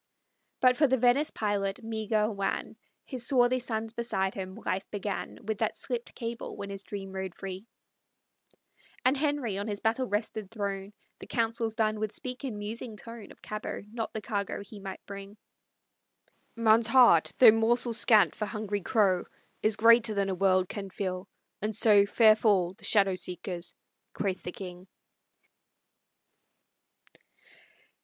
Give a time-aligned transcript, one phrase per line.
[0.61, 5.59] But for the Venice pilot, meagre, wan, His swarthy sons beside him, life began With
[5.59, 7.67] that slipt cable, when his dream rode free.
[9.05, 13.31] And Henry, on his battle wrested throne, The Councils done, would speak in musing tone
[13.31, 15.37] Of Cabot, not the cargo he might bring.
[16.55, 19.25] "Man's heart, though morsel scant for hungry crow,
[19.61, 21.27] Is greater than a world can fill,
[21.61, 23.75] and so Fair fall the shadow seekers!"
[24.13, 24.87] quoth the king.